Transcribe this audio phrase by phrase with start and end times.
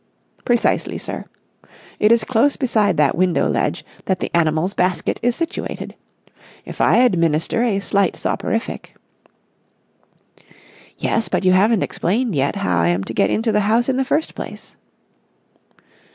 [0.45, 1.25] "Precisely, sir.
[1.99, 5.93] It is close beside that window ledge that the animal's basket is situated.
[6.65, 8.95] If I administer a slight soporific...."
[10.97, 13.97] "Yes, but you haven't explained yet how I am to get into the house in
[13.97, 14.75] the first place."